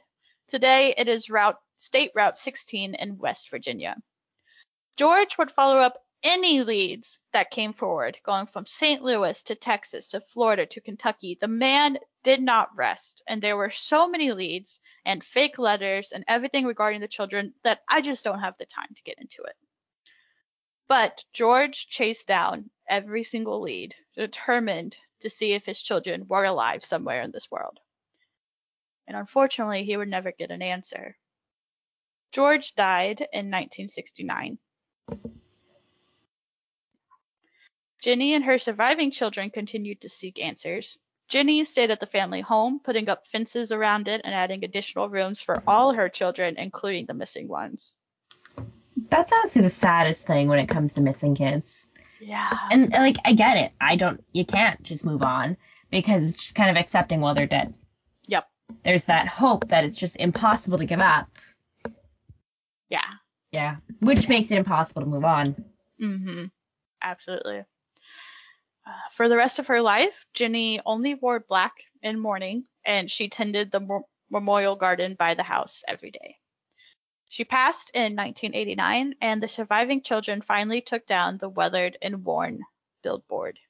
[0.48, 3.96] Today, it is Route State Route 16 in West Virginia.
[4.96, 9.02] George would follow up any leads that came forward, going from St.
[9.02, 11.38] Louis to Texas to Florida to Kentucky.
[11.40, 16.24] The man did not rest, and there were so many leads and fake letters and
[16.26, 19.56] everything regarding the children that I just don't have the time to get into it.
[20.88, 26.84] But George chased down every single lead, determined to see if his children were alive
[26.84, 27.78] somewhere in this world.
[29.06, 31.16] And unfortunately, he would never get an answer.
[32.32, 34.58] George died in 1969.
[38.02, 40.98] Ginny and her surviving children continued to seek answers.
[41.28, 45.40] Jenny stayed at the family home, putting up fences around it and adding additional rooms
[45.40, 47.94] for all her children, including the missing ones.
[49.10, 51.88] That's honestly the saddest thing when it comes to missing kids.
[52.20, 52.50] Yeah.
[52.70, 53.72] And like I get it.
[53.80, 55.56] I don't you can't just move on
[55.90, 57.74] because it's just kind of accepting while they're dead.
[58.26, 58.48] Yep.
[58.82, 61.28] There's that hope that it's just impossible to give up.
[62.88, 63.04] Yeah.
[63.52, 63.76] Yeah.
[64.00, 65.64] Which makes it impossible to move on.
[66.02, 66.46] Mm-hmm.
[67.02, 67.64] Absolutely.
[68.88, 73.28] Uh, for the rest of her life, Ginny only wore black in mourning, and she
[73.28, 76.38] tended the mo- memorial garden by the house every day.
[77.28, 82.64] She passed in 1989, and the surviving children finally took down the weathered and worn
[83.02, 83.60] billboard.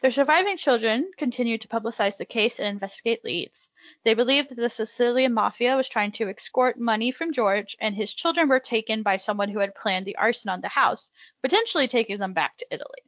[0.00, 3.70] The surviving children continued to publicize the case and investigate leads.
[4.02, 8.12] They believed that the Sicilian mafia was trying to extort money from George, and his
[8.12, 12.18] children were taken by someone who had planned the arson on the house, potentially taking
[12.18, 13.04] them back to Italy.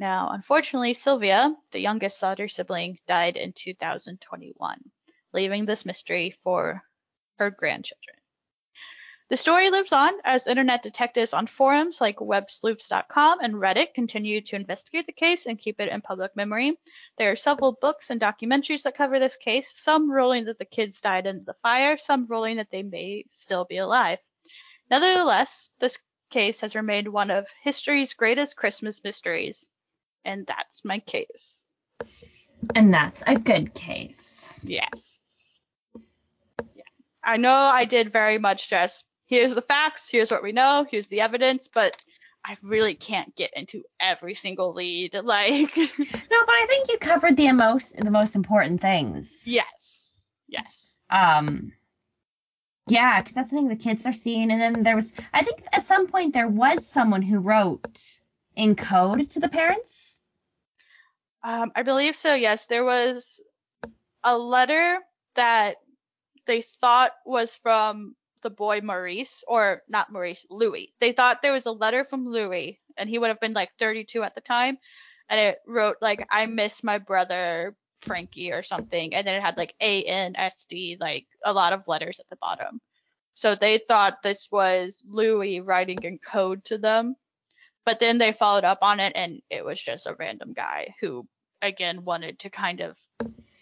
[0.00, 4.78] Now, unfortunately, Sylvia, the youngest daughter sibling, died in 2021,
[5.32, 6.84] leaving this mystery for
[7.40, 8.16] her grandchildren.
[9.28, 14.54] The story lives on as internet detectives on forums like websleuths.com and Reddit continue to
[14.54, 16.78] investigate the case and keep it in public memory.
[17.18, 21.00] There are several books and documentaries that cover this case, some ruling that the kids
[21.00, 24.20] died in the fire, some ruling that they may still be alive.
[24.90, 25.98] Nevertheless, this
[26.30, 29.68] case has remained one of history's greatest Christmas mysteries.
[30.28, 31.64] And that's my case.
[32.74, 34.46] And that's a good case.
[34.62, 35.62] Yes.
[36.74, 36.82] Yeah.
[37.24, 41.06] I know I did very much just here's the facts, here's what we know, here's
[41.06, 41.96] the evidence, but
[42.44, 45.14] I really can't get into every single lead.
[45.24, 49.44] Like No, but I think you covered the most the most important things.
[49.46, 50.10] Yes.
[50.46, 50.98] Yes.
[51.08, 51.72] Um
[52.86, 55.62] yeah, because that's the thing the kids are seeing, and then there was, I think
[55.74, 58.20] at some point there was someone who wrote
[58.56, 60.07] in code to the parents.
[61.48, 62.34] Um, I believe so.
[62.34, 63.40] Yes, there was
[64.22, 64.98] a letter
[65.34, 65.76] that
[66.44, 70.92] they thought was from the boy Maurice, or not Maurice, Louis.
[71.00, 74.22] They thought there was a letter from Louis, and he would have been like 32
[74.22, 74.76] at the time,
[75.30, 79.56] and it wrote like I miss my brother Frankie or something, and then it had
[79.56, 82.78] like A N S D, like a lot of letters at the bottom.
[83.32, 87.16] So they thought this was Louis writing in code to them.
[87.86, 91.26] But then they followed up on it and it was just a random guy who
[91.62, 92.98] again wanted to kind of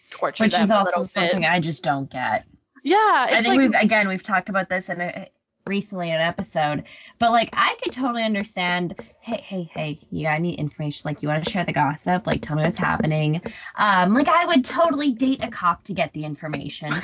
[0.09, 1.49] torture Which them is also little something bit.
[1.49, 2.45] I just don't get.
[2.83, 5.29] yeah, it's I think like we've again we've talked about this in a,
[5.67, 6.83] recently in an episode,
[7.19, 8.99] but like I could totally understand.
[9.19, 11.01] Hey, hey, hey, you got any information?
[11.05, 12.25] Like you want to share the gossip?
[12.25, 13.41] Like tell me what's happening.
[13.75, 16.91] Um, like I would totally date a cop to get the information,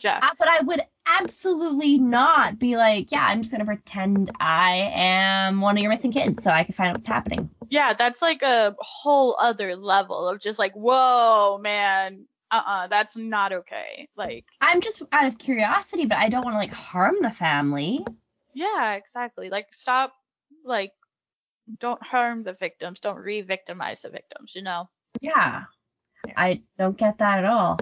[0.00, 0.20] yeah.
[0.22, 5.60] Uh, but I would absolutely not be like, yeah, I'm just gonna pretend I am
[5.60, 7.50] one of your missing kids so I can find out what's happening.
[7.68, 12.26] Yeah, that's like a whole other level of just like, whoa, man,
[12.58, 14.08] uh-uh, that's not okay.
[14.16, 18.04] Like, I'm just out of curiosity, but I don't want to like harm the family.
[18.54, 19.50] yeah, exactly.
[19.50, 20.12] Like, stop,
[20.64, 20.92] like,
[21.80, 24.88] don't harm the victims, don't re-victimize the victims, you know?
[25.20, 25.64] Yeah.
[26.26, 26.34] Yeah.
[26.36, 27.78] I don't get that at all.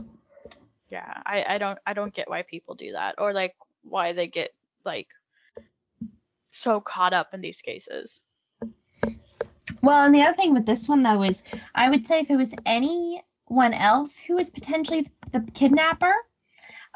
[0.90, 4.26] Yeah, I, I don't, I don't get why people do that or like why they
[4.26, 4.52] get
[4.84, 5.08] like
[6.50, 8.22] so caught up in these cases.
[9.82, 11.42] Well, and the other thing with this one though is
[11.74, 12.54] I would say if it was
[13.52, 16.14] anyone else who was potentially the kidnapper,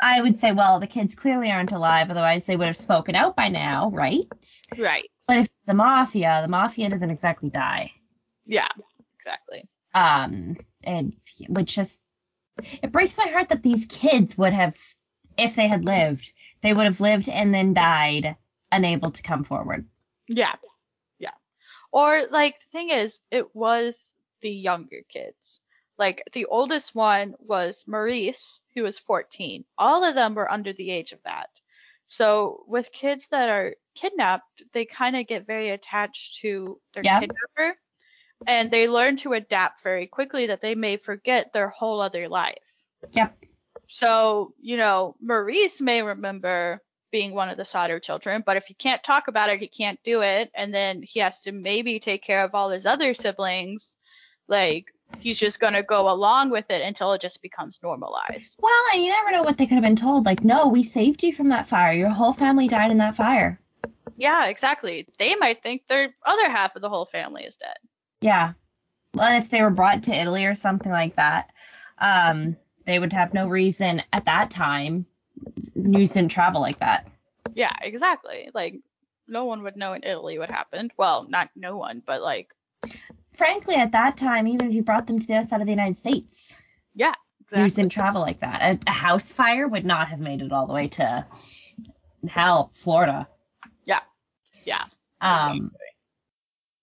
[0.00, 3.36] I would say, well, the kids clearly aren't alive, otherwise they would have spoken out
[3.36, 4.26] by now, right?
[4.78, 5.10] Right.
[5.28, 7.92] But if the mafia, the mafia doesn't exactly die.
[8.46, 8.68] Yeah,
[9.18, 9.68] exactly.
[9.94, 11.14] Um, and
[11.48, 12.02] which just
[12.82, 14.76] it breaks my heart that these kids would have,
[15.36, 18.36] if they had lived, they would have lived and then died,
[18.72, 19.86] unable to come forward.
[20.26, 20.54] Yeah.
[21.18, 21.34] Yeah.
[21.92, 25.60] Or like the thing is, it was the younger kids.
[25.98, 29.64] Like the oldest one was Maurice, who was 14.
[29.78, 31.48] All of them were under the age of that.
[32.06, 37.20] So with kids that are kidnapped, they kind of get very attached to their Yeah.
[37.20, 37.78] kidnapper
[38.46, 42.58] and they learn to adapt very quickly that they may forget their whole other life.
[43.12, 43.36] Yep.
[43.86, 48.74] So, you know, Maurice may remember being one of the Sodder children, but if he
[48.74, 50.50] can't talk about it, he can't do it.
[50.54, 53.96] And then he has to maybe take care of all his other siblings.
[54.48, 54.86] Like,
[55.18, 58.56] he's just going to go along with it until it just becomes normalized.
[58.60, 60.26] Well, and you never know what they could have been told.
[60.26, 61.92] Like, no, we saved you from that fire.
[61.92, 63.60] Your whole family died in that fire.
[64.16, 65.06] Yeah, exactly.
[65.18, 67.76] They might think their other half of the whole family is dead.
[68.20, 68.52] Yeah.
[69.14, 71.50] Well, if they were brought to Italy or something like that,
[71.98, 75.06] um, they would have no reason at that time.
[75.74, 77.08] News didn't travel like that.
[77.54, 78.50] Yeah, exactly.
[78.54, 78.80] Like
[79.28, 80.92] no one would know in Italy what happened.
[80.96, 82.54] Well, not no one, but like
[83.36, 85.72] Frankly, at that time, even if you brought them to the other side of the
[85.72, 86.56] United States,
[86.94, 87.70] yeah, news exactly.
[87.82, 88.62] didn't travel like that.
[88.62, 91.26] A, a house fire would not have made it all the way to
[92.28, 93.28] hell, Florida.
[93.84, 94.00] Yeah.
[94.64, 94.84] Yeah.
[95.20, 95.72] Um,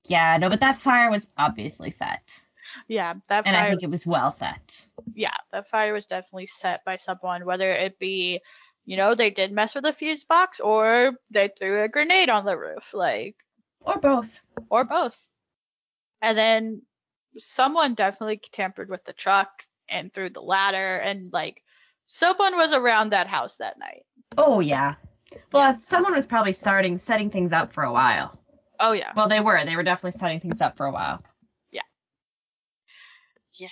[0.06, 2.40] yeah, no, but that fire was obviously set,
[2.88, 3.54] Yeah, that fire.
[3.54, 4.86] and I think it was well set.
[5.14, 8.42] yeah, that fire was definitely set by someone, whether it be,
[8.86, 12.44] you know, they did mess with a fuse box or they threw a grenade on
[12.46, 13.36] the roof, like,
[13.82, 14.40] Or both.
[14.70, 15.18] or both.
[16.24, 16.82] And then
[17.38, 19.50] someone definitely tampered with the truck
[19.88, 21.62] and threw the ladder, and like,
[22.08, 24.04] someone was around that house that night.
[24.38, 24.96] Oh yeah.
[25.52, 28.40] Well, someone was probably starting setting things up for a while.
[28.80, 29.12] Oh, yeah.
[29.16, 29.64] Well, they were.
[29.64, 31.24] They were definitely setting things up for a while.
[33.56, 33.68] Yeah.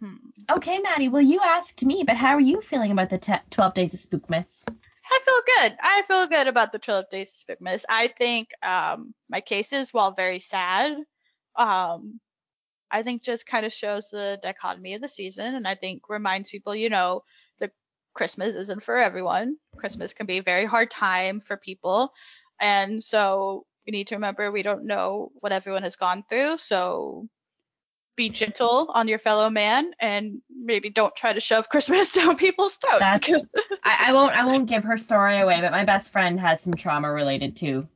[0.00, 0.16] Hmm.
[0.50, 1.08] Okay, Madi.
[1.08, 4.00] Well, you asked me, but how are you feeling about the te- 12 Days of
[4.00, 4.64] Spookmas?
[4.68, 5.76] I feel good.
[5.80, 7.84] I feel good about the 12 Days of Spookmas.
[7.88, 10.96] I think um, my cases, while very sad,
[11.56, 12.20] um,
[12.90, 16.50] I think just kind of shows the dichotomy of the season, and I think reminds
[16.50, 17.24] people, you know,
[17.60, 17.72] that
[18.14, 19.56] Christmas isn't for everyone.
[19.76, 22.12] Christmas can be a very hard time for people,
[22.60, 26.58] and so we need to remember we don't know what everyone has gone through.
[26.58, 27.28] So
[28.16, 32.74] be gentle on your fellow man, and maybe don't try to shove Christmas down people's
[32.74, 33.00] throats.
[33.82, 34.34] I, I won't.
[34.34, 37.86] I won't give her story away, but my best friend has some trauma related to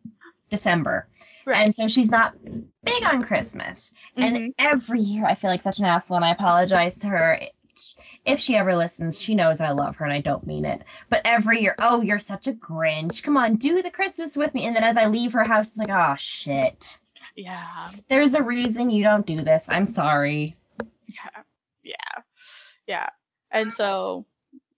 [0.48, 1.06] December,
[1.52, 3.92] and so she's not big on Christmas.
[4.16, 4.22] Mhm.
[4.24, 7.40] And every year I feel like such an asshole, and I apologize to her.
[8.24, 10.82] If she ever listens, she knows I love her and I don't mean it.
[11.08, 13.22] But every year, oh, you're such a Grinch.
[13.22, 14.64] Come on, do the Christmas with me.
[14.66, 16.98] And then as I leave her house, it's like, oh shit.
[17.36, 17.90] yeah.
[18.08, 19.68] There's a reason you don't do this.
[19.70, 20.56] I'm sorry.
[21.06, 21.42] Yeah,
[21.84, 22.22] yeah,
[22.86, 23.08] yeah.
[23.50, 24.26] And so,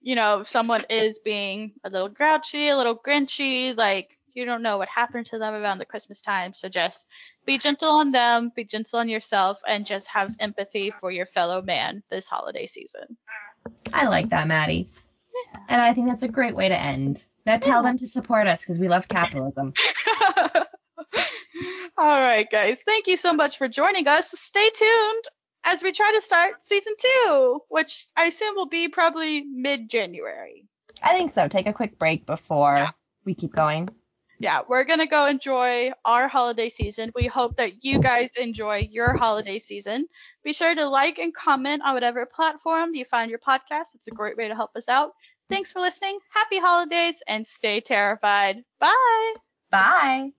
[0.03, 4.63] you know, if someone is being a little grouchy, a little grinchy, like you don't
[4.63, 7.07] know what happened to them around the Christmas time, so just
[7.47, 11.63] be gentle on them, be gentle on yourself, and just have empathy for your fellow
[11.63, 13.17] man this holiday season.
[13.93, 14.89] I like that, Madi.
[15.69, 17.25] And I think that's a great way to end.
[17.47, 19.73] Now tell them to support us because we love capitalism.
[21.99, 22.83] All right, guys.
[22.85, 24.31] Thank you so much for joining us.
[24.31, 25.25] Stay tuned
[25.65, 30.65] as we try to start season two, which I assume will be probably mid January.
[31.03, 31.49] I think so.
[31.49, 32.91] Take a quick break before Yeah.
[33.25, 33.89] we keep going.
[34.41, 37.13] Yeah, we're going to go enjoy our holiday season.
[37.15, 40.07] We hope that you guys enjoy your holiday season.
[40.43, 43.95] Be sure to like and comment on whatever platform you find your podcast.
[43.95, 45.13] It's a great way to help us out.
[45.51, 46.19] Thanks for listening.
[46.33, 48.65] Happy holidays and stay terrified.
[48.81, 49.35] Bye.
[49.71, 50.31] Bye.